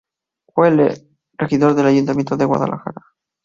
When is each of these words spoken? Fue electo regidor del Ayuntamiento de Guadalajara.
Fue 0.55 0.69
electo 0.69 1.05
regidor 1.37 1.75
del 1.75 1.85
Ayuntamiento 1.85 2.35
de 2.35 2.45
Guadalajara. 2.45 3.03